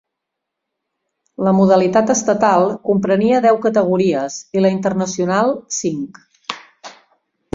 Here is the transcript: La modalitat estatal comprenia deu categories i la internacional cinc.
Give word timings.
La 1.47 1.51
modalitat 1.57 2.13
estatal 2.13 2.65
comprenia 2.89 3.43
deu 3.45 3.61
categories 3.67 4.39
i 4.59 4.65
la 4.67 4.71
internacional 4.77 5.53
cinc. 5.81 6.19